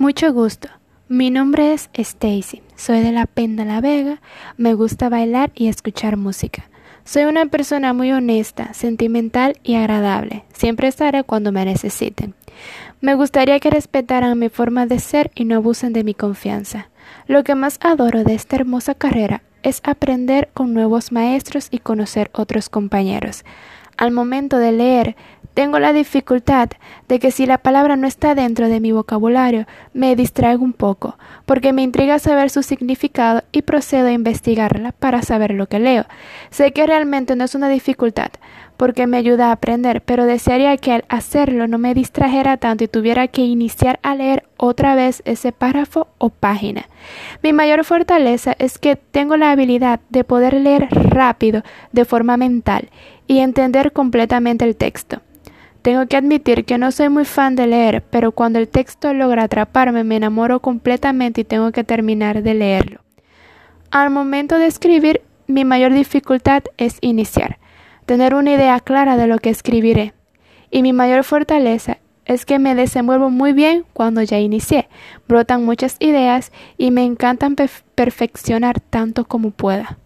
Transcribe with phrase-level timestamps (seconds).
[0.00, 0.70] Mucho gusto.
[1.08, 2.62] Mi nombre es Stacy.
[2.74, 4.22] Soy de La Penda La Vega.
[4.56, 6.70] Me gusta bailar y escuchar música.
[7.04, 10.44] Soy una persona muy honesta, sentimental y agradable.
[10.54, 12.32] Siempre estaré cuando me necesiten.
[13.02, 16.88] Me gustaría que respetaran mi forma de ser y no abusen de mi confianza.
[17.26, 22.30] Lo que más adoro de esta hermosa carrera es aprender con nuevos maestros y conocer
[22.32, 23.44] otros compañeros.
[23.98, 25.16] Al momento de leer,
[25.54, 26.70] tengo la dificultad
[27.08, 31.18] de que si la palabra no está dentro de mi vocabulario, me distraigo un poco,
[31.44, 36.04] porque me intriga saber su significado y procedo a investigarla para saber lo que leo.
[36.50, 38.30] Sé que realmente no es una dificultad,
[38.76, 42.88] porque me ayuda a aprender, pero desearía que al hacerlo no me distrajera tanto y
[42.88, 46.88] tuviera que iniciar a leer otra vez ese párrafo o página.
[47.42, 52.88] Mi mayor fortaleza es que tengo la habilidad de poder leer rápido de forma mental
[53.26, 55.20] y entender completamente el texto.
[55.82, 59.44] Tengo que admitir que no soy muy fan de leer, pero cuando el texto logra
[59.44, 63.00] atraparme me enamoro completamente y tengo que terminar de leerlo.
[63.90, 67.58] Al momento de escribir, mi mayor dificultad es iniciar
[68.10, 70.14] tener una idea clara de lo que escribiré.
[70.72, 74.88] Y mi mayor fortaleza es que me desenvuelvo muy bien cuando ya inicié.
[75.28, 77.54] Brotan muchas ideas y me encantan
[77.94, 80.00] perfeccionar tanto como pueda.